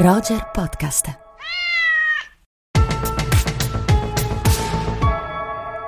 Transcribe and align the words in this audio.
Roger 0.00 0.48
Podcast. 0.52 1.18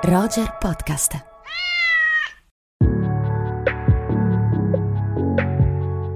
Roger 0.03 0.57
Podcast. 0.59 1.25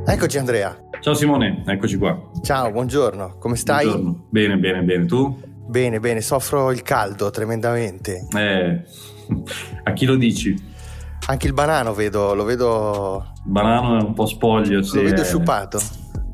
Eccoci 0.06 0.38
Andrea. 0.38 0.78
Ciao 1.00 1.14
Simone, 1.14 1.64
eccoci 1.66 1.98
qua. 1.98 2.20
Ciao, 2.44 2.72
buongiorno. 2.72 3.38
Come 3.40 3.56
stai? 3.56 3.86
Buongiorno. 3.86 4.28
Bene, 4.30 4.58
bene, 4.58 4.82
bene. 4.84 5.06
Tu? 5.06 5.42
Bene, 5.68 6.00
bene. 6.00 6.22
Soffro 6.22 6.72
il 6.72 6.82
caldo 6.84 7.30
tremendamente. 7.32 8.28
Eh, 8.36 8.84
a 9.84 9.94
chi 9.94 10.06
lo 10.06 10.16
dici? 10.16 10.56
Anche 11.30 11.48
il 11.48 11.54
banano 11.54 11.94
vedo, 11.94 12.34
lo 12.36 12.44
vedo... 12.44 13.34
Il 13.46 13.52
banano 13.52 14.00
è 14.00 14.02
un 14.04 14.14
po' 14.14 14.26
spoglio, 14.28 14.82
sì. 14.82 14.98
Lo 14.98 15.04
vedo 15.04 15.22
è- 15.22 15.26
sciupato. 15.26 15.80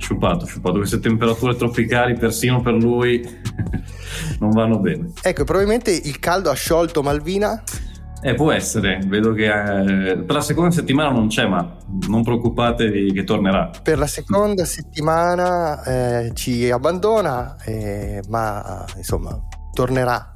Sciupato, 0.03 0.45
sciupato. 0.45 0.79
Queste 0.79 0.99
temperature 0.99 1.55
tropicali, 1.55 2.15
persino 2.15 2.59
per 2.59 2.73
lui, 2.73 3.21
non 4.39 4.49
vanno 4.49 4.77
bene. 4.79 5.13
Ecco, 5.21 5.45
probabilmente 5.45 5.91
il 5.91 6.19
caldo 6.19 6.49
ha 6.49 6.53
sciolto 6.53 7.01
Malvina. 7.01 7.63
Eh, 8.21 8.33
può 8.33 8.51
essere. 8.51 8.99
Vedo 9.05 9.31
che 9.31 9.45
eh, 9.45 10.17
per 10.17 10.35
la 10.35 10.41
seconda 10.41 10.71
settimana 10.71 11.09
non 11.09 11.27
c'è, 11.27 11.47
ma 11.47 11.77
non 12.09 12.21
preoccupatevi 12.21 13.13
che 13.13 13.23
tornerà. 13.23 13.71
Per 13.81 13.97
la 13.97 14.07
seconda 14.07 14.65
settimana 14.65 15.81
eh, 15.83 16.31
ci 16.33 16.69
abbandona, 16.69 17.55
eh, 17.63 18.21
ma 18.27 18.85
insomma 18.97 19.39
tornerà. 19.71 20.33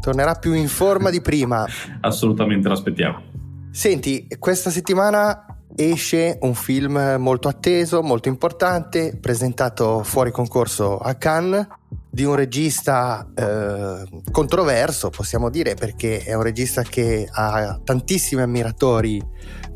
Tornerà 0.00 0.34
più 0.34 0.54
in 0.54 0.66
forma 0.66 1.10
di 1.10 1.20
prima. 1.20 1.64
Assolutamente 2.02 2.68
l'aspettiamo. 2.68 3.22
Senti, 3.70 4.26
questa 4.40 4.70
settimana 4.70 5.53
esce 5.76 6.38
un 6.42 6.54
film 6.54 7.16
molto 7.18 7.48
atteso, 7.48 8.02
molto 8.02 8.28
importante, 8.28 9.16
presentato 9.20 10.02
fuori 10.02 10.30
concorso 10.30 10.98
a 10.98 11.14
Cannes, 11.14 11.66
di 12.10 12.24
un 12.24 12.36
regista 12.36 13.28
eh, 13.34 14.04
controverso, 14.30 15.10
possiamo 15.10 15.50
dire, 15.50 15.74
perché 15.74 16.22
è 16.22 16.34
un 16.34 16.42
regista 16.42 16.82
che 16.82 17.28
ha 17.30 17.80
tantissimi 17.82 18.42
ammiratori, 18.42 19.20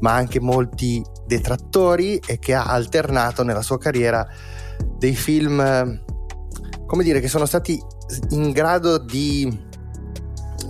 ma 0.01 0.15
anche 0.15 0.41
molti 0.41 1.03
detrattori 1.27 2.21
e 2.25 2.39
che 2.39 2.55
ha 2.55 2.65
alternato 2.65 3.43
nella 3.43 3.63
sua 3.63 3.79
carriera 3.79 4.27
dei 4.97 5.15
film, 5.15 6.01
come 6.87 7.03
dire, 7.03 7.21
che 7.21 7.29
sono 7.29 7.47
stati 7.47 7.81
in 8.31 8.53
grado 8.53 8.99
di 8.99 9.67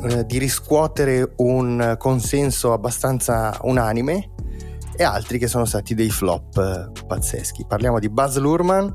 eh, 0.00 0.25
di 0.27 0.38
riscuotere 0.38 1.33
un 1.38 1.97
consenso 1.98 2.72
abbastanza 2.72 3.58
unanime 3.62 4.31
e 5.00 5.04
altri 5.04 5.38
che 5.38 5.46
sono 5.46 5.64
stati 5.64 5.94
dei 5.94 6.10
flop 6.10 6.56
eh, 6.58 7.04
pazzeschi. 7.06 7.64
Parliamo 7.68 8.00
di 8.00 8.08
Buzz 8.08 8.36
Lurman 8.38 8.92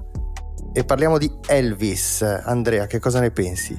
e 0.74 0.84
parliamo 0.84 1.18
di 1.18 1.32
Elvis. 1.48 2.22
Andrea, 2.22 2.88
che 2.88 3.00
cosa 3.00 3.22
ne 3.22 3.32
pensi? 3.32 3.74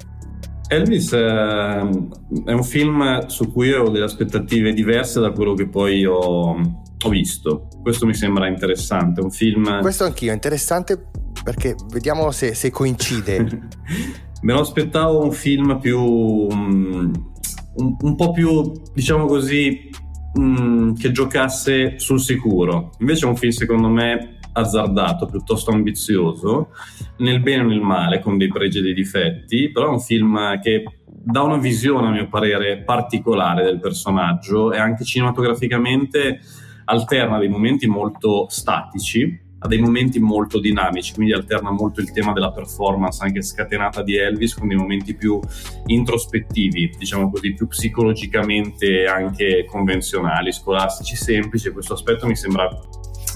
Elvis 0.69 1.13
eh, 1.13 1.19
è 1.19 2.53
un 2.53 2.65
film 2.65 3.27
su 3.27 3.53
cui 3.53 3.71
ho 3.75 3.91
delle 3.91 4.07
aspettative 4.07 4.73
diverse 4.73 5.21
da 5.21 5.33
quello 5.33 5.53
che 5.53 5.69
poi 5.69 6.07
ho, 6.07 6.55
ho 6.55 7.09
visto. 7.11 7.69
Questo 7.83 8.07
mi 8.07 8.15
sembra 8.15 8.49
interessante. 8.49 9.21
Un 9.21 9.31
film. 9.31 9.83
Questo 9.83 10.05
anch'io, 10.05 10.33
interessante 10.33 11.11
perché 11.43 11.75
vediamo 11.93 12.31
se, 12.31 12.55
se 12.55 12.71
coincide. 12.71 13.69
Me 14.41 14.53
lo 14.55 14.61
aspettavo 14.61 15.23
un 15.23 15.33
film 15.33 15.79
più. 15.79 16.01
mm, 16.01 17.13
un, 17.77 17.97
un 18.01 18.17
po' 18.17 18.31
più, 18.31 18.73
diciamo 18.93 19.27
così, 19.27 19.91
mm, 20.39 20.95
che 20.95 21.13
giocasse 21.13 21.99
sul 21.99 22.21
sicuro. 22.21 22.93
Invece 22.99 23.27
è 23.27 23.29
un 23.29 23.37
film, 23.37 23.53
secondo 23.53 23.89
me, 23.89 24.39
azzardato, 24.53 25.27
piuttosto 25.27 25.71
ambizioso, 25.71 26.71
nel 27.19 27.41
bene 27.41 27.63
o 27.63 27.67
nel 27.67 27.81
male, 27.81 28.21
con 28.21 28.39
dei 28.39 28.49
pregi 28.49 28.79
e 28.79 28.83
dei 28.83 28.95
difetti, 28.95 29.71
però 29.71 29.87
è 29.87 29.93
un 29.93 30.01
film 30.01 30.61
che 30.61 30.85
dà 31.07 31.43
una 31.43 31.59
visione, 31.59 32.09
a 32.09 32.11
mio 32.11 32.29
parere, 32.29 32.83
particolare 32.83 33.65
del 33.65 33.81
personaggio 33.81 34.73
e 34.73 34.79
anche 34.79 35.05
cinematograficamente 35.05 36.41
alterna 36.87 37.39
dei 37.39 37.49
momenti 37.49 37.87
molto 37.87 38.47
statici 38.49 39.44
a 39.65 39.67
dei 39.67 39.79
momenti 39.79 40.19
molto 40.19 40.61
dinamici, 40.61 41.15
quindi 41.15 41.33
alterna 41.33 41.71
molto 41.71 42.01
il 42.01 42.13
tema 42.13 42.35
della 42.35 42.53
performance 42.53 43.25
anche 43.25 43.41
scatenata 43.41 44.03
di 44.03 44.15
Elvis 44.15 44.55
con 44.55 44.69
dei 44.69 44.77
momenti 44.77 45.15
più 45.15 45.41
introspettivi, 45.87 46.95
diciamo 46.99 47.31
così, 47.31 47.55
più 47.55 47.67
psicologicamente 47.67 49.07
anche 49.07 49.65
convenzionali, 49.67 50.53
scolastici, 50.53 51.17
semplici. 51.17 51.71
Questo 51.71 51.95
aspetto 51.95 52.27
mi 52.27 52.37
sembra 52.37 52.69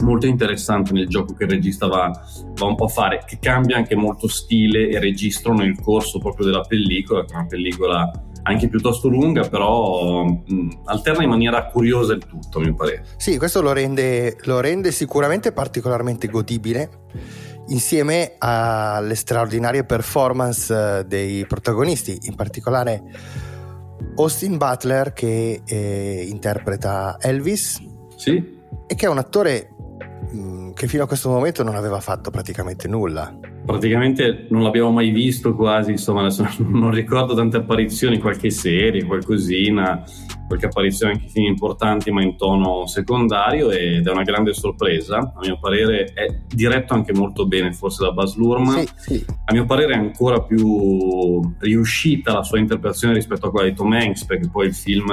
molto 0.01 0.27
interessante 0.27 0.93
nel 0.93 1.09
gioco 1.09 1.33
che 1.33 1.45
il 1.45 1.51
regista 1.51 1.87
va, 1.87 2.11
va 2.55 2.67
un 2.67 2.75
po' 2.75 2.85
a 2.85 2.89
fare, 2.89 3.25
che 3.27 3.39
cambia 3.41 3.77
anche 3.77 3.97
molto 3.97 4.29
stile 4.29 4.91
e 4.91 5.01
registro 5.01 5.55
nel 5.55 5.81
corso 5.81 6.19
proprio 6.19 6.45
della 6.45 6.61
pellicola, 6.61 7.25
che 7.25 7.33
è 7.33 7.37
una 7.37 7.47
pellicola 7.47 8.28
anche 8.49 8.69
piuttosto 8.69 9.09
lunga, 9.09 9.47
però 9.49 10.25
mh, 10.25 10.81
alterna 10.85 11.23
in 11.23 11.29
maniera 11.29 11.67
curiosa 11.67 12.15
il 12.15 12.25
tutto, 12.27 12.59
a 12.59 12.63
mio 12.63 12.75
parere. 12.75 13.05
Sì, 13.17 13.37
questo 13.39 13.61
lo 13.61 13.73
rende, 13.73 14.37
lo 14.45 14.61
rende 14.61 14.91
sicuramente 14.91 15.53
particolarmente 15.53 16.29
godibile 16.29 16.91
insieme 17.69 18.37
alle 18.39 19.15
straordinarie 19.15 19.85
performance 19.85 20.75
eh, 21.01 21.05
dei 21.05 21.45
protagonisti, 21.47 22.19
in 22.23 22.35
particolare 22.35 23.03
Austin 24.17 24.57
Butler 24.57 25.13
che 25.13 25.61
eh, 25.65 26.27
interpreta 26.29 27.19
Elvis 27.21 27.83
Sì? 28.17 28.57
e 28.87 28.95
che 28.95 29.07
è 29.07 29.09
un 29.09 29.19
attore 29.19 29.69
mh, 30.31 30.71
che 30.73 30.87
fino 30.89 31.03
a 31.03 31.07
questo 31.07 31.29
momento 31.29 31.63
non 31.63 31.75
aveva 31.75 32.01
fatto 32.01 32.31
praticamente 32.31 32.89
nulla. 32.89 33.37
Praticamente 33.69 34.47
non 34.49 34.63
l'abbiamo 34.63 34.91
mai 34.91 35.11
visto 35.11 35.55
quasi, 35.55 35.91
insomma, 35.91 36.21
adesso 36.21 36.49
non 36.67 36.91
ricordo 36.91 37.35
tante 37.35 37.59
apparizioni, 37.59 38.19
qualche 38.19 38.49
serie, 38.51 39.05
qualcosina, 39.05 40.03
qualche 40.47 40.65
apparizione 40.65 41.13
anche 41.13 41.29
film 41.29 41.49
importanti 41.49 42.11
ma 42.11 42.23
in 42.23 42.35
tono 42.39 42.87
secondario 42.87 43.71
ed 43.71 44.07
è 44.07 44.11
una 44.11 44.23
grande 44.23 44.55
sorpresa, 44.55 45.19
a 45.19 45.41
mio 45.43 45.59
parere 45.61 46.05
è 46.15 46.35
diretto 46.47 46.95
anche 46.95 47.13
molto 47.13 47.47
bene 47.47 47.75
forse 47.75 48.05
da 48.05 48.13
Baz 48.13 48.37
Luhrmann, 48.37 48.79
Sì, 48.97 49.17
sì. 49.17 49.25
a 49.45 49.53
mio 49.53 49.67
parere 49.67 49.93
è 49.93 49.99
ancora 49.99 50.41
più 50.41 51.53
riuscita 51.59 52.33
la 52.33 52.43
sua 52.45 52.59
interpretazione 52.59 53.13
rispetto 53.13 53.49
a 53.49 53.51
quella 53.51 53.69
di 53.69 53.75
Tom 53.75 53.93
Hanks 53.93 54.25
perché 54.25 54.49
poi 54.51 54.69
il 54.69 54.75
film 54.75 55.13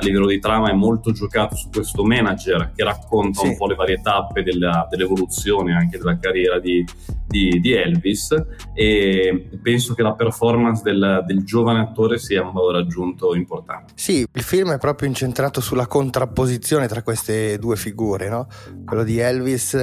a 0.00 0.04
livello 0.04 0.26
di 0.26 0.38
trama 0.38 0.70
è 0.70 0.74
molto 0.74 1.10
giocato 1.10 1.56
su 1.56 1.70
questo 1.70 2.04
manager 2.04 2.70
che 2.72 2.84
racconta 2.84 3.40
Sì. 3.40 3.48
un 3.48 3.56
po' 3.56 3.66
le 3.66 3.74
varie 3.74 4.00
tappe 4.00 4.44
della- 4.44 4.86
dell'evoluzione 4.88 5.74
anche 5.74 5.98
della 5.98 6.16
carriera 6.18 6.60
di, 6.60 6.84
di- 7.26 7.58
di 7.60 7.72
Elvis 7.72 8.32
e 8.74 9.48
penso 9.60 9.94
che 9.94 10.02
la 10.02 10.12
performance 10.14 10.82
del, 10.84 11.24
del 11.26 11.42
giovane 11.44 11.80
attore 11.80 12.18
sia 12.18 12.42
un 12.44 12.52
valore 12.52 12.78
aggiunto 12.78 13.34
importante. 13.34 13.92
Sì, 13.96 14.24
il 14.32 14.42
film 14.42 14.72
è 14.72 14.78
proprio 14.78 15.08
incentrato 15.08 15.60
sulla 15.60 15.88
contrapposizione 15.88 16.86
tra 16.86 17.02
queste 17.02 17.58
due 17.58 17.74
figure, 17.74 18.28
no? 18.28 18.46
Quello 18.84 19.02
di 19.02 19.18
Elvis 19.18 19.74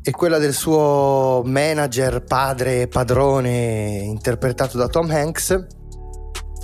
e 0.00 0.10
quella 0.12 0.38
del 0.38 0.54
suo 0.54 1.42
manager, 1.44 2.22
padre, 2.24 2.88
padrone, 2.88 4.00
interpretato 4.02 4.78
da 4.78 4.88
Tom 4.88 5.10
Hanks, 5.10 5.66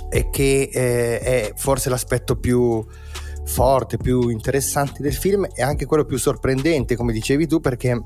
e 0.09 0.29
che 0.29 0.69
eh, 0.71 1.19
è 1.19 1.53
forse 1.55 1.89
l'aspetto 1.89 2.37
più 2.37 2.85
forte, 3.45 3.97
più 3.97 4.29
interessante 4.29 5.01
del 5.01 5.13
film 5.13 5.47
e 5.53 5.61
anche 5.61 5.85
quello 5.85 6.05
più 6.05 6.17
sorprendente, 6.17 6.95
come 6.95 7.13
dicevi 7.13 7.47
tu, 7.47 7.59
perché 7.59 8.01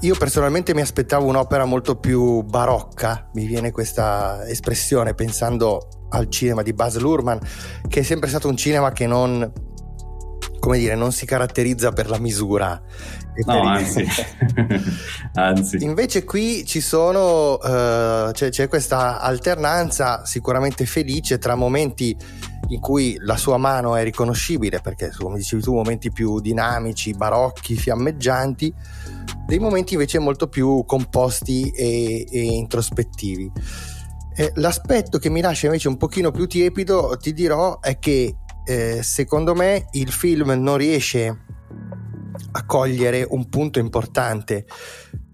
io 0.00 0.14
personalmente 0.16 0.74
mi 0.74 0.80
aspettavo 0.80 1.26
un'opera 1.26 1.64
molto 1.64 1.96
più 1.96 2.42
barocca, 2.42 3.28
mi 3.34 3.46
viene 3.46 3.72
questa 3.72 4.46
espressione 4.46 5.14
pensando 5.14 6.06
al 6.10 6.28
cinema 6.28 6.62
di 6.62 6.72
Baz 6.72 6.98
Luhrmann, 6.98 7.38
che 7.88 8.00
è 8.00 8.02
sempre 8.04 8.28
stato 8.28 8.48
un 8.48 8.56
cinema 8.56 8.92
che 8.92 9.06
non, 9.06 9.52
come 10.68 10.80
dire, 10.80 10.96
non 10.96 11.12
si 11.12 11.24
caratterizza 11.24 11.92
per 11.92 12.10
la 12.10 12.18
misura. 12.18 12.78
No, 13.46 13.62
anzi, 13.62 14.04
anzi. 15.32 15.78
Invece 15.80 16.24
qui 16.24 16.66
ci 16.66 16.82
sono, 16.82 17.58
eh, 17.58 18.28
c'è, 18.32 18.50
c'è 18.50 18.68
questa 18.68 19.18
alternanza 19.18 20.26
sicuramente 20.26 20.84
felice 20.84 21.38
tra 21.38 21.54
momenti 21.54 22.14
in 22.68 22.80
cui 22.80 23.16
la 23.20 23.38
sua 23.38 23.56
mano 23.56 23.96
è 23.96 24.02
riconoscibile, 24.04 24.80
perché 24.80 25.10
come 25.16 25.38
dicevi 25.38 25.62
tu, 25.62 25.72
momenti 25.72 26.12
più 26.12 26.38
dinamici, 26.38 27.14
barocchi, 27.14 27.74
fiammeggianti, 27.74 28.70
dei 29.46 29.58
momenti 29.58 29.94
invece 29.94 30.18
molto 30.18 30.48
più 30.48 30.84
composti 30.84 31.70
e, 31.70 32.26
e 32.30 32.40
introspettivi. 32.42 33.50
Eh, 34.36 34.52
l'aspetto 34.56 35.16
che 35.18 35.30
mi 35.30 35.40
lascia 35.40 35.64
invece 35.64 35.88
un 35.88 35.96
pochino 35.96 36.30
più 36.30 36.46
tiepido, 36.46 37.16
ti 37.18 37.32
dirò, 37.32 37.80
è 37.80 37.98
che 37.98 38.36
eh, 38.68 39.02
secondo 39.02 39.54
me 39.54 39.86
il 39.92 40.12
film 40.12 40.50
non 40.50 40.76
riesce 40.76 41.44
a 42.52 42.66
cogliere 42.66 43.26
un 43.26 43.48
punto 43.48 43.78
importante, 43.78 44.66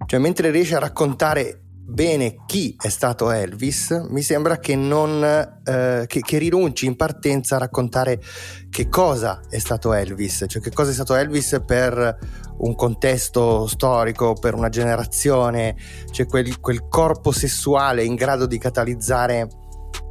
cioè 0.06 0.20
mentre 0.20 0.52
riesce 0.52 0.76
a 0.76 0.78
raccontare 0.78 1.62
bene 1.66 2.36
chi 2.46 2.76
è 2.80 2.88
stato 2.88 3.32
Elvis, 3.32 3.90
mi 4.08 4.22
sembra 4.22 4.58
che, 4.58 4.76
non, 4.76 5.22
eh, 5.22 6.04
che, 6.06 6.20
che, 6.20 6.38
rinunci 6.38 6.86
in 6.86 6.94
partenza 6.94 7.56
a 7.56 7.58
raccontare 7.58 8.20
che 8.70 8.88
cosa 8.88 9.40
è 9.50 9.58
stato 9.58 9.92
Elvis, 9.92 10.44
cioè 10.46 10.62
che 10.62 10.70
cosa 10.70 10.90
è 10.92 10.94
stato 10.94 11.16
Elvis 11.16 11.60
per 11.66 12.18
un 12.58 12.74
contesto 12.76 13.66
storico, 13.66 14.34
per 14.34 14.54
una 14.54 14.68
generazione, 14.68 15.74
cioè 16.10 16.26
quel, 16.26 16.60
quel 16.60 16.86
corpo 16.88 17.32
sessuale 17.32 18.04
in 18.04 18.14
grado 18.14 18.46
di 18.46 18.58
catalizzare, 18.58 19.48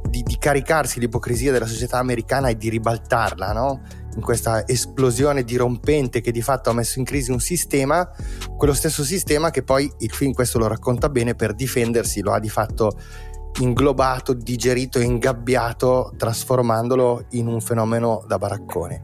di, 0.08 0.22
di 0.22 0.36
caricarsi 0.38 1.00
l'ipocrisia 1.00 1.52
della 1.52 1.66
società 1.66 1.98
americana 1.98 2.48
e 2.48 2.56
di 2.56 2.68
ribaltarla, 2.68 3.52
no? 3.52 3.80
in 4.14 4.22
questa 4.22 4.66
esplosione 4.66 5.42
dirompente 5.42 6.20
che 6.20 6.30
di 6.30 6.42
fatto 6.42 6.70
ha 6.70 6.72
messo 6.72 6.98
in 6.98 7.04
crisi 7.04 7.30
un 7.30 7.40
sistema, 7.40 8.08
quello 8.56 8.74
stesso 8.74 9.02
sistema 9.02 9.50
che 9.50 9.62
poi 9.62 9.90
il 9.98 10.12
film 10.12 10.32
questo 10.32 10.58
lo 10.58 10.66
racconta 10.66 11.08
bene 11.08 11.34
per 11.34 11.54
difendersi, 11.54 12.20
lo 12.20 12.32
ha 12.32 12.38
di 12.38 12.48
fatto 12.48 12.92
inglobato, 13.60 14.32
digerito 14.32 15.00
ingabbiato, 15.00 16.12
trasformandolo 16.16 17.26
in 17.30 17.46
un 17.46 17.60
fenomeno 17.60 18.24
da 18.26 18.38
baraccone. 18.38 19.02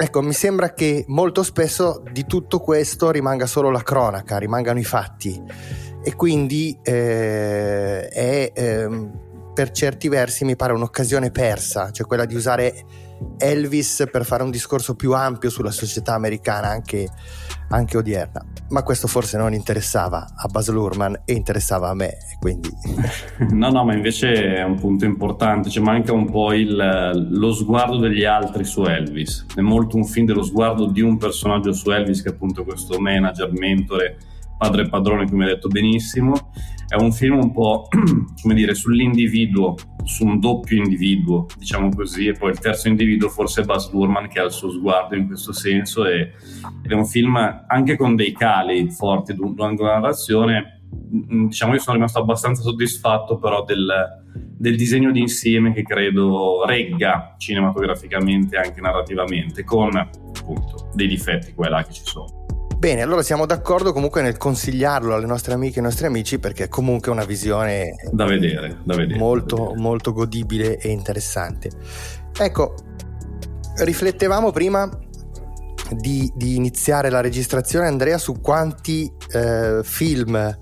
Ecco, 0.00 0.22
mi 0.22 0.32
sembra 0.32 0.74
che 0.74 1.04
molto 1.08 1.42
spesso 1.42 2.02
di 2.12 2.24
tutto 2.24 2.60
questo 2.60 3.10
rimanga 3.10 3.46
solo 3.46 3.70
la 3.70 3.82
cronaca, 3.82 4.38
rimangano 4.38 4.78
i 4.78 4.84
fatti 4.84 5.42
e 6.04 6.14
quindi 6.14 6.78
eh, 6.82 8.08
è 8.08 8.52
eh, 8.54 9.10
per 9.58 9.72
certi 9.72 10.06
versi 10.06 10.44
mi 10.44 10.54
pare 10.54 10.72
un'occasione 10.72 11.32
persa, 11.32 11.90
cioè 11.90 12.06
quella 12.06 12.26
di 12.26 12.36
usare 12.36 12.84
Elvis 13.38 14.04
per 14.08 14.24
fare 14.24 14.44
un 14.44 14.52
discorso 14.52 14.94
più 14.94 15.14
ampio 15.14 15.50
sulla 15.50 15.72
società 15.72 16.14
americana 16.14 16.68
anche, 16.68 17.08
anche 17.70 17.96
odierna. 17.96 18.40
Ma 18.68 18.84
questo 18.84 19.08
forse 19.08 19.36
non 19.36 19.52
interessava 19.54 20.28
a 20.36 20.46
Baz 20.46 20.68
Luhrmann 20.68 21.12
e 21.24 21.32
interessava 21.32 21.88
a 21.88 21.94
me, 21.94 22.18
quindi... 22.38 22.70
No, 23.50 23.70
no, 23.70 23.84
ma 23.84 23.94
invece 23.94 24.54
è 24.54 24.62
un 24.62 24.78
punto 24.78 25.04
importante, 25.04 25.70
cioè 25.70 25.82
manca 25.82 26.12
un 26.12 26.30
po' 26.30 26.52
il, 26.52 27.26
lo 27.32 27.52
sguardo 27.52 27.96
degli 27.96 28.22
altri 28.22 28.62
su 28.62 28.84
Elvis. 28.84 29.44
È 29.56 29.60
molto 29.60 29.96
un 29.96 30.04
film 30.04 30.26
dello 30.26 30.44
sguardo 30.44 30.86
di 30.86 31.00
un 31.00 31.18
personaggio 31.18 31.72
su 31.72 31.90
Elvis 31.90 32.22
che 32.22 32.28
è 32.28 32.32
appunto 32.32 32.62
questo 32.62 33.00
manager, 33.00 33.50
mentore, 33.50 34.18
padre 34.58 34.88
padrone, 34.88 35.28
come 35.28 35.44
hai 35.44 35.54
detto 35.54 35.68
benissimo. 35.68 36.50
È 36.86 37.00
un 37.00 37.12
film 37.12 37.38
un 37.38 37.52
po', 37.52 37.88
come 38.42 38.54
dire, 38.54 38.74
sull'individuo 38.74 39.76
su 40.08 40.24
un 40.24 40.40
doppio 40.40 40.78
individuo, 40.78 41.46
diciamo 41.58 41.90
così, 41.90 42.28
e 42.28 42.32
poi 42.32 42.50
il 42.50 42.58
terzo 42.58 42.88
individuo 42.88 43.28
forse 43.28 43.60
è 43.60 43.64
Baz 43.64 43.92
Luhrmann 43.92 44.26
che 44.26 44.40
ha 44.40 44.44
il 44.44 44.50
suo 44.50 44.70
sguardo 44.70 45.14
in 45.14 45.26
questo 45.26 45.52
senso 45.52 46.06
e, 46.06 46.32
ed 46.82 46.90
è 46.90 46.94
un 46.94 47.04
film 47.04 47.36
anche 47.66 47.96
con 47.96 48.16
dei 48.16 48.32
cali 48.32 48.90
forti 48.90 49.34
durante 49.34 49.82
la 49.82 49.98
narrazione, 49.98 50.82
mm, 51.30 51.48
diciamo 51.48 51.74
io 51.74 51.78
sono 51.78 51.96
rimasto 51.96 52.18
abbastanza 52.18 52.62
soddisfatto 52.62 53.38
però 53.38 53.64
del, 53.64 53.86
del 54.34 54.76
disegno 54.76 55.12
d'insieme 55.12 55.74
che 55.74 55.82
credo 55.82 56.64
regga 56.64 57.34
cinematograficamente 57.36 58.56
e 58.56 58.60
anche 58.60 58.80
narrativamente 58.80 59.62
con 59.62 59.94
appunto 59.94 60.88
dei 60.94 61.06
difetti 61.06 61.52
qua 61.52 61.66
e 61.66 61.70
là 61.70 61.84
che 61.84 61.92
ci 61.92 62.02
sono. 62.02 62.37
Bene, 62.78 63.02
allora 63.02 63.22
siamo 63.22 63.44
d'accordo 63.44 63.92
comunque 63.92 64.22
nel 64.22 64.36
consigliarlo 64.36 65.12
alle 65.12 65.26
nostre 65.26 65.52
amiche 65.52 65.74
e 65.74 65.78
ai 65.78 65.86
nostri 65.86 66.06
amici 66.06 66.38
perché 66.38 66.64
è 66.64 66.68
comunque 66.68 67.10
una 67.10 67.24
visione 67.24 67.96
da 68.12 68.24
vedere, 68.24 68.78
da 68.84 68.94
vedere, 68.94 69.18
molto, 69.18 69.56
da 69.56 69.62
vedere. 69.62 69.80
molto 69.80 70.12
godibile 70.12 70.78
e 70.78 70.90
interessante. 70.90 71.70
Ecco, 72.38 72.74
riflettevamo 73.82 74.52
prima 74.52 74.88
di, 75.90 76.30
di 76.36 76.54
iniziare 76.54 77.10
la 77.10 77.20
registrazione, 77.20 77.88
Andrea, 77.88 78.16
su 78.16 78.40
quanti 78.40 79.12
eh, 79.32 79.80
film 79.82 80.56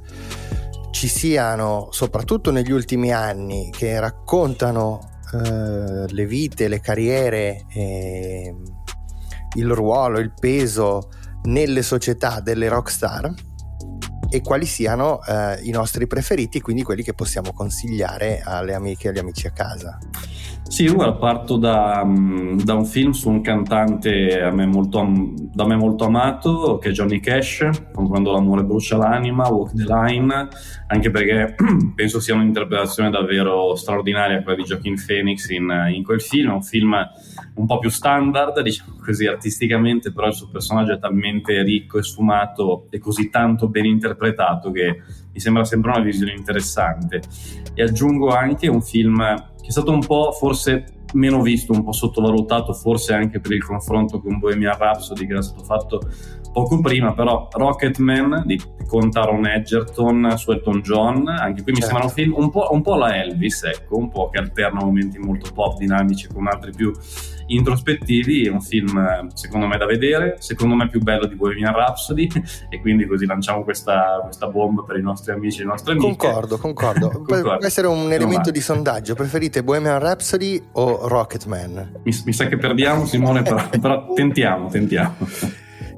ci 0.92 1.08
siano, 1.08 1.88
soprattutto 1.90 2.50
negli 2.50 2.72
ultimi 2.72 3.12
anni, 3.12 3.68
che 3.70 4.00
raccontano 4.00 5.18
eh, 5.34 6.06
le 6.08 6.26
vite, 6.26 6.68
le 6.68 6.80
carriere, 6.80 7.66
eh, 7.74 8.54
il 9.56 9.70
ruolo, 9.70 10.18
il 10.18 10.32
peso 10.32 11.10
nelle 11.46 11.82
società 11.82 12.40
delle 12.40 12.68
rockstar 12.68 13.32
e 14.28 14.40
quali 14.40 14.66
siano 14.66 15.24
eh, 15.24 15.60
i 15.62 15.70
nostri 15.70 16.06
preferiti, 16.06 16.60
quindi 16.60 16.82
quelli 16.82 17.02
che 17.02 17.14
possiamo 17.14 17.52
consigliare 17.52 18.42
alle 18.44 18.74
amiche 18.74 19.06
e 19.06 19.10
agli 19.10 19.18
amici 19.18 19.46
a 19.46 19.50
casa. 19.50 19.98
Sì, 20.68 20.88
ora 20.88 21.12
parto 21.12 21.56
da, 21.56 22.02
mm, 22.04 22.58
da, 22.58 22.74
un 22.74 22.84
film 22.84 23.12
su 23.12 23.30
un 23.30 23.40
cantante 23.40 24.50
me 24.52 24.66
molto, 24.66 25.06
da 25.54 25.64
me 25.64 25.76
molto 25.76 26.04
amato, 26.04 26.78
che 26.78 26.88
è 26.88 26.92
Johnny 26.92 27.20
Cash, 27.20 27.68
con 27.92 28.08
Quando 28.08 28.32
l'amore 28.32 28.64
brucia 28.64 28.96
l'anima, 28.96 29.48
Walk 29.48 29.74
the 29.74 29.84
Line, 29.84 30.48
anche 30.88 31.10
perché 31.10 31.54
penso 31.94 32.20
sia 32.20 32.34
un'interpretazione 32.34 33.10
davvero 33.10 33.76
straordinaria 33.76 34.42
quella 34.42 34.58
di 34.58 34.64
Joaquin 34.64 34.96
Phoenix 35.06 35.48
in, 35.50 35.92
in 35.94 36.02
quel 36.02 36.20
film, 36.20 36.52
un 36.52 36.62
film 36.62 36.94
un 37.54 37.66
po' 37.66 37.78
più 37.78 37.88
standard, 37.88 38.60
diciamo 38.60 38.96
così 39.02 39.26
artisticamente, 39.26 40.12
però 40.12 40.26
il 40.26 40.34
suo 40.34 40.48
personaggio 40.50 40.92
è 40.92 40.98
talmente 40.98 41.62
ricco 41.62 41.98
e 41.98 42.02
sfumato 42.02 42.88
e 42.90 42.98
così 42.98 43.30
tanto 43.30 43.68
ben 43.68 43.84
interpretato 43.84 44.72
che 44.72 45.00
mi 45.32 45.40
sembra 45.40 45.64
sempre 45.64 45.92
una 45.92 46.00
visione 46.00 46.32
interessante. 46.32 47.22
E 47.72 47.82
aggiungo 47.82 48.34
anche 48.34 48.66
un 48.68 48.82
film 48.82 49.54
che 49.66 49.72
è 49.72 49.72
stato 49.72 49.90
un 49.90 49.98
po' 49.98 50.30
forse 50.30 50.84
meno 51.14 51.42
visto, 51.42 51.72
un 51.72 51.82
po' 51.82 51.90
sottovalutato, 51.90 52.72
forse 52.72 53.14
anche 53.14 53.40
per 53.40 53.50
il 53.50 53.64
confronto 53.64 54.20
con 54.20 54.38
Bohemian 54.38 54.78
Rhapsody 54.78 55.26
che 55.26 55.32
era 55.32 55.42
stato 55.42 55.64
fatto 55.64 56.00
poco 56.52 56.80
prima, 56.80 57.14
però 57.14 57.48
Rocketman 57.50 58.44
di, 58.46 58.60
con 58.86 59.10
Taron 59.10 59.44
Edgerton 59.44 60.34
su 60.36 60.52
Elton 60.52 60.80
John, 60.82 61.26
anche 61.26 61.64
qui 61.64 61.72
mi 61.72 61.80
certo. 61.80 61.96
sembra 61.96 62.04
un 62.04 62.10
film 62.10 62.34
un 62.36 62.50
po', 62.50 62.68
un 62.70 62.82
po' 62.82 62.94
la 62.94 63.16
Elvis, 63.16 63.64
ecco, 63.64 63.96
un 63.96 64.08
po' 64.08 64.28
che 64.30 64.38
alterna 64.38 64.84
momenti 64.84 65.18
molto 65.18 65.50
pop 65.52 65.76
dinamici 65.78 66.28
con 66.28 66.46
altri 66.46 66.70
più 66.70 66.92
introspettivi, 67.46 68.46
è 68.46 68.50
un 68.50 68.60
film 68.60 69.28
secondo 69.34 69.66
me 69.66 69.76
da 69.76 69.86
vedere, 69.86 70.36
secondo 70.38 70.74
me 70.74 70.88
più 70.88 71.00
bello 71.00 71.26
di 71.26 71.34
Bohemian 71.34 71.74
Rhapsody 71.74 72.28
e 72.68 72.80
quindi 72.80 73.06
così 73.06 73.26
lanciamo 73.26 73.62
questa, 73.62 74.20
questa 74.22 74.48
bomba 74.48 74.82
per 74.82 74.96
i 74.96 75.02
nostri 75.02 75.32
amici 75.32 75.60
e 75.60 75.64
le 75.64 75.70
nostre 75.70 75.92
amiche. 75.92 76.16
Concordo, 76.16 76.58
concordo. 76.58 77.08
concordo. 77.10 77.56
Può 77.58 77.66
essere 77.66 77.86
un 77.86 78.12
elemento 78.12 78.50
di 78.50 78.60
sondaggio, 78.60 79.14
preferite 79.14 79.62
Bohemian 79.62 79.98
Rhapsody 79.98 80.62
o 80.72 81.08
Rocketman? 81.08 82.00
Mi, 82.02 82.12
mi 82.24 82.32
sa 82.32 82.46
che 82.46 82.56
perdiamo 82.56 83.06
Simone, 83.06 83.42
però, 83.42 83.68
però 83.80 84.12
tentiamo, 84.14 84.68
tentiamo. 84.68 85.14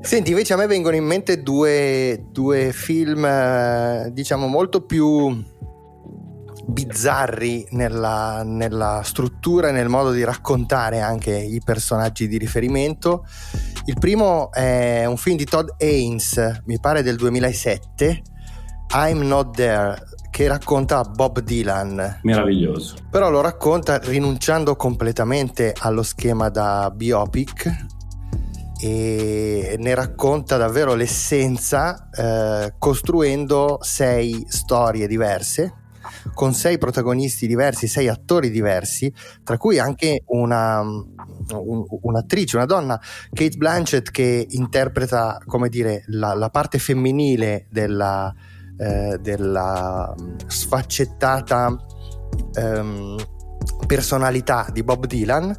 Senti, 0.01 0.31
invece 0.31 0.53
a 0.53 0.57
me 0.57 0.67
vengono 0.67 0.97
in 0.97 1.05
mente 1.05 1.43
due, 1.43 2.25
due 2.31 2.73
film, 2.73 3.25
eh, 3.25 4.11
diciamo, 4.13 4.47
molto 4.47 4.83
più 4.83 5.43
bizzarri 6.67 7.69
nella, 7.71 8.43
nella, 8.45 9.03
struttura 9.05 9.69
e 9.69 9.73
nel 9.73 9.89
modo 9.89 10.11
di 10.11 10.25
raccontare 10.25 11.01
anche 11.01 11.37
i 11.37 11.61
personaggi 11.65 12.29
di 12.29 12.39
riferimento. 12.39 13.25
Il 13.87 13.97
primo 13.99 14.51
è 14.53 15.05
un 15.07 15.17
film 15.17 15.37
di 15.37 15.45
Todd 15.45 15.69
Haynes, 15.79 16.63
mi 16.67 16.79
pare 16.79 17.03
del 17.03 17.17
2007, 17.17 18.23
I'm 18.95 19.21
Not 19.21 19.57
There, 19.57 19.97
che 20.31 20.47
racconta 20.47 21.03
Bob 21.03 21.41
Dylan. 21.41 22.21
Meraviglioso. 22.23 22.97
Però 23.11 23.31
lo 23.31 23.41
racconta 23.41 23.99
rinunciando 23.99 24.77
completamente 24.77 25.75
allo 25.79 26.03
schema 26.03 26.49
da 26.49 26.91
biopic 26.95 27.87
e 28.81 29.75
ne 29.77 29.95
racconta 29.95 30.57
davvero 30.57 30.95
l'essenza 30.95 32.09
eh, 32.11 32.75
costruendo 32.79 33.79
sei 33.81 34.45
storie 34.49 35.09
diverse 35.09 35.87
con 36.35 36.55
sei 36.55 36.79
protagonisti 36.79 37.47
diversi, 37.47 37.87
sei 37.87 38.09
attori 38.09 38.51
diversi, 38.51 39.13
tra 39.43 39.57
cui 39.57 39.79
anche 39.79 40.23
una, 40.27 40.81
un, 40.81 41.85
un'attrice, 41.89 42.57
una 42.57 42.67
donna, 42.67 43.01
Kate 43.33 43.57
Blanchett, 43.57 44.11
che 44.11 44.47
interpreta, 44.51 45.39
come 45.47 45.69
dire, 45.69 46.05
la, 46.09 46.35
la 46.35 46.51
parte 46.51 46.79
femminile 46.79 47.67
della, 47.71 48.33
eh, 48.77 49.19
della 49.21 50.15
sfaccettata 50.47 51.77
ehm, 52.55 53.17
personalità 53.87 54.69
di 54.73 54.83
Bob 54.83 55.07
Dylan 55.07 55.57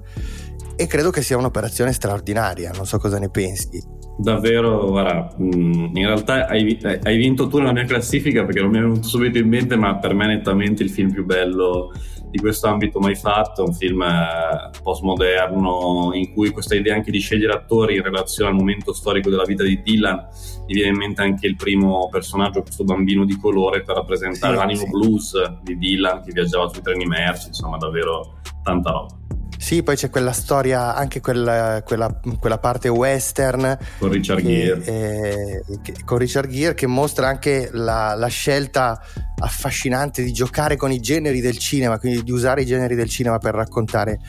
e 0.75 0.87
credo 0.87 1.09
che 1.09 1.21
sia 1.21 1.37
un'operazione 1.37 1.91
straordinaria, 1.91 2.71
non 2.71 2.85
so 2.85 2.97
cosa 2.99 3.19
ne 3.19 3.29
pensi. 3.29 3.97
Davvero, 4.21 4.85
guarda, 4.89 5.33
mm, 5.41 5.95
in 5.95 6.05
realtà 6.05 6.45
hai, 6.47 6.77
hai, 7.03 7.17
vinto 7.17 7.47
tu 7.47 7.57
nella 7.59 7.71
mia 7.71 7.85
classifica 7.85 8.43
perché 8.43 8.59
non 8.59 8.69
mi 8.69 8.77
è 8.77 8.81
venuto 8.81 9.07
subito 9.07 9.37
in 9.37 9.47
mente, 9.47 9.77
ma 9.77 9.95
per 9.95 10.13
me 10.13 10.25
è 10.25 10.27
nettamente 10.27 10.83
il 10.83 10.89
film 10.89 11.09
più 11.09 11.23
bello 11.23 11.93
di 12.29 12.37
questo 12.37 12.67
ambito 12.67 12.99
mai 12.99 13.15
fatto, 13.15 13.63
un 13.63 13.73
film 13.73 14.01
eh, 14.01 14.71
postmoderno 14.83 16.11
in 16.13 16.33
cui 16.33 16.49
questa 16.49 16.75
idea 16.75 16.95
anche 16.95 17.11
di 17.11 17.19
scegliere 17.19 17.53
attori 17.53 17.95
in 17.95 18.03
relazione 18.03 18.49
al 18.49 18.57
momento 18.57 18.91
storico 18.91 19.29
della 19.29 19.45
vita 19.45 19.63
di 19.63 19.81
Dylan, 19.81 20.27
mi 20.67 20.73
viene 20.73 20.89
in 20.89 20.97
mente 20.97 21.21
anche 21.21 21.47
il 21.47 21.55
primo 21.55 22.09
personaggio, 22.11 22.61
questo 22.61 22.83
bambino 22.83 23.23
di 23.23 23.37
colore 23.37 23.83
per 23.83 23.95
rappresentare 23.95 24.53
sì, 24.53 24.59
l'animo 24.59 24.83
sì. 24.83 24.89
blues 24.89 25.59
di 25.63 25.77
Dylan 25.77 26.23
che 26.23 26.33
viaggiava 26.33 26.67
sui 26.67 26.81
treni 26.81 27.05
merci, 27.05 27.47
insomma 27.47 27.77
davvero 27.77 28.41
tanta 28.63 28.91
roba. 28.91 29.28
Sì, 29.61 29.83
poi 29.83 29.97
c'è 29.97 30.09
quella 30.09 30.31
storia, 30.31 30.95
anche 30.95 31.19
quella, 31.19 31.83
quella, 31.85 32.17
quella 32.39 32.57
parte 32.59 32.87
western 32.87 33.77
con 33.99 34.09
Richard 34.09 34.41
Gere. 34.41 34.83
eh, 34.85 35.63
che- 35.81 35.95
con 36.05 36.17
Richard 36.17 36.49
Gere 36.49 36.73
che 36.73 36.87
mostra 36.87 37.27
anche 37.27 37.69
la, 37.73 38.15
la 38.15 38.27
scelta 38.27 38.99
affascinante 39.41 40.23
di 40.23 40.31
giocare 40.31 40.77
con 40.77 40.91
i 40.93 40.99
generi 41.01 41.41
del 41.41 41.57
cinema, 41.57 41.99
quindi 41.99 42.23
di 42.23 42.31
usare 42.31 42.61
i 42.61 42.65
generi 42.65 42.95
del 42.95 43.09
cinema 43.09 43.37
per 43.37 43.53
raccontare 43.53 44.19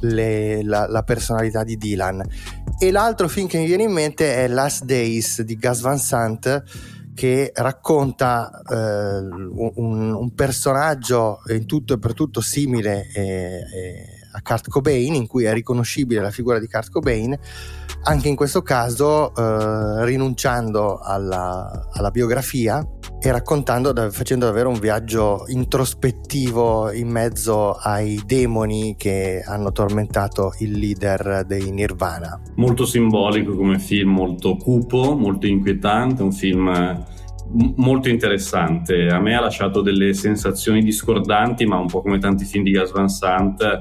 le- 0.00 0.64
la, 0.64 0.86
la 0.88 1.02
personalità 1.04 1.62
di 1.62 1.76
Dylan. 1.76 2.22
E 2.78 2.90
l'altro 2.90 3.28
film 3.28 3.46
che 3.46 3.58
mi 3.58 3.66
viene 3.66 3.84
in 3.84 3.92
mente 3.92 4.34
è 4.44 4.48
Last 4.48 4.84
Days 4.84 5.42
di 5.42 5.56
Gus 5.56 5.80
Van 5.80 5.98
Sant 5.98 6.62
che 7.14 7.52
racconta 7.54 8.50
eh, 8.68 8.74
un, 8.74 10.12
un 10.12 10.34
personaggio 10.34 11.38
in 11.50 11.64
tutto 11.64 11.94
e 11.94 11.98
per 12.00 12.12
tutto 12.12 12.40
simile 12.40 13.06
eh, 13.14 13.22
eh, 13.22 14.06
a 14.36 14.42
Kurt 14.42 14.68
Cobain, 14.68 15.14
in 15.14 15.26
cui 15.26 15.44
è 15.44 15.52
riconoscibile 15.52 16.20
la 16.20 16.30
figura 16.30 16.58
di 16.58 16.66
Kurt 16.66 16.90
Cobain, 16.90 17.38
anche 18.02 18.28
in 18.28 18.34
questo 18.34 18.62
caso 18.62 19.34
eh, 19.34 20.04
rinunciando 20.04 20.98
alla, 20.98 21.88
alla 21.92 22.10
biografia 22.10 22.84
e 23.20 23.30
raccontando, 23.30 23.94
facendo 24.10 24.46
davvero 24.46 24.68
un 24.68 24.78
viaggio 24.78 25.44
introspettivo 25.46 26.90
in 26.90 27.08
mezzo 27.08 27.72
ai 27.72 28.20
demoni 28.26 28.96
che 28.98 29.42
hanno 29.46 29.70
tormentato 29.72 30.52
il 30.58 30.72
leader 30.72 31.44
dei 31.46 31.70
Nirvana. 31.70 32.40
Molto 32.56 32.84
simbolico 32.84 33.56
come 33.56 33.78
film, 33.78 34.10
molto 34.10 34.56
cupo, 34.56 35.16
molto 35.16 35.46
inquietante, 35.46 36.22
un 36.22 36.32
film 36.32 37.02
molto 37.76 38.08
interessante. 38.08 39.06
A 39.06 39.20
me 39.20 39.34
ha 39.36 39.40
lasciato 39.40 39.80
delle 39.80 40.12
sensazioni 40.12 40.82
discordanti, 40.82 41.66
ma 41.66 41.78
un 41.78 41.86
po' 41.86 42.02
come 42.02 42.18
tanti 42.18 42.44
film 42.44 42.64
di 42.64 42.72
Gas 42.72 42.92
Van 42.92 43.08
Sant. 43.08 43.80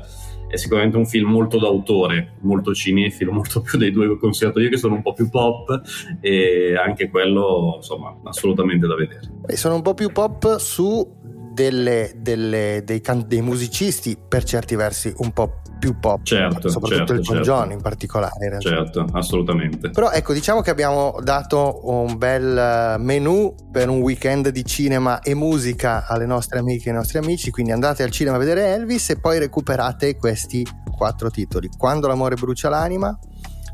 È 0.53 0.57
sicuramente 0.57 0.97
un 0.97 1.07
film 1.07 1.31
molto 1.31 1.57
d'autore, 1.57 2.33
molto 2.41 2.75
cinefilo, 2.75 3.31
molto 3.33 3.61
più 3.61 3.79
dei 3.79 3.89
due 3.89 4.05
che 4.05 4.11
ho 4.11 4.17
consigliato 4.19 4.59
io, 4.59 4.69
che 4.69 4.77
sono 4.77 4.93
un 4.93 5.01
po' 5.01 5.13
più 5.13 5.27
pop, 5.27 5.81
e 6.21 6.75
anche 6.77 7.09
quello, 7.09 7.73
insomma, 7.77 8.15
assolutamente 8.25 8.85
da 8.85 8.93
vedere. 8.93 9.21
E 9.47 9.57
sono 9.57 9.73
un 9.73 9.81
po' 9.81 9.95
più 9.95 10.11
pop 10.11 10.57
su 10.57 11.11
delle- 11.51 12.13
delle- 12.17 12.83
dei, 12.85 13.01
can- 13.01 13.25
dei 13.27 13.41
musicisti, 13.41 14.15
per 14.27 14.43
certi 14.43 14.75
versi 14.75 15.11
un 15.17 15.31
po' 15.31 15.61
più 15.83 15.99
pop, 15.99 16.23
Certo, 16.23 16.69
soprattutto 16.69 16.95
certo, 16.95 17.13
il 17.13 17.19
John 17.19 17.35
certo. 17.35 17.51
John 17.51 17.71
in 17.71 17.81
particolare. 17.81 18.45
in. 18.53 18.61
Certo, 18.61 19.05
assolutamente. 19.11 19.89
Però 19.89 20.11
ecco, 20.11 20.31
diciamo 20.31 20.61
che 20.61 20.69
abbiamo 20.69 21.17
dato 21.21 21.81
un 21.89 22.17
bel 22.17 22.57
eh, 22.57 22.97
menù 22.99 23.53
per 23.69 23.89
un 23.89 23.99
weekend 23.99 24.47
di 24.47 24.63
cinema 24.63 25.19
e 25.19 25.35
musica 25.35 26.05
alle 26.07 26.25
nostre 26.25 26.59
amiche 26.59 26.87
e 26.87 26.91
ai 26.91 26.97
nostri 26.99 27.17
amici, 27.17 27.51
quindi 27.51 27.73
andate 27.73 28.01
al 28.01 28.11
cinema 28.11 28.37
a 28.37 28.39
vedere 28.39 28.73
Elvis 28.73 29.09
e 29.09 29.19
poi 29.19 29.39
recuperate 29.39 30.15
questi 30.15 30.65
quattro 30.95 31.29
titoli. 31.29 31.69
Quando 31.77 32.07
l'amore 32.07 32.35
brucia 32.35 32.69
l'anima, 32.69 33.17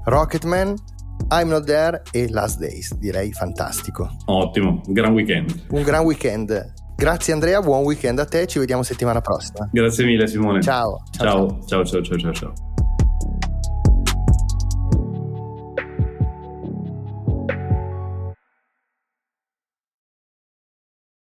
Rocketman, 0.06 0.74
I'm 1.30 1.50
Not 1.50 1.66
There 1.66 2.02
e 2.12 2.28
Last 2.32 2.58
Days, 2.58 2.96
direi 2.96 3.32
fantastico. 3.34 4.10
Ottimo, 4.26 4.82
un 4.84 4.94
gran 4.94 5.14
weekend. 5.14 5.66
Un 5.70 5.84
gran 5.84 6.04
weekend. 6.04 6.74
Grazie 7.00 7.32
Andrea, 7.32 7.62
buon 7.62 7.86
weekend 7.86 8.20
a 8.20 8.26
te, 8.26 8.46
ci 8.46 8.60
vediamo 8.60 8.84
settimana 8.84 9.22
prossima. 9.22 9.70
Grazie 9.72 10.04
mille 10.04 10.28
Simone. 10.28 10.62
Ciao. 10.62 11.02
Ciao, 11.12 11.58
ciao, 11.66 11.86
ciao, 11.86 12.02
ciao, 12.04 12.18
ciao. 12.18 12.34
ciao. 12.34 12.69